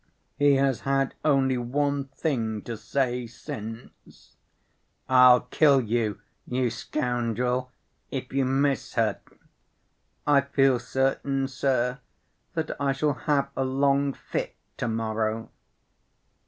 [0.39, 4.35] He has had only one thing to say since:
[5.07, 7.71] 'I'll kill you, you scoundrel,
[8.09, 9.19] if you miss her,'
[10.25, 11.99] I feel certain, sir,
[12.55, 15.51] that I shall have a long fit to‐ morrow."